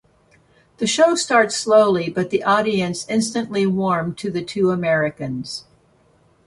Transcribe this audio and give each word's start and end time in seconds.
The 0.77 0.87
show 0.87 1.13
starts 1.13 1.55
slowly 1.55 2.09
but 2.09 2.31
the 2.31 2.43
audience 2.43 3.05
instantly 3.07 3.67
warm 3.67 4.15
to 4.15 4.31
the 4.31 4.41
two 4.43 4.71
Americans. 4.71 5.65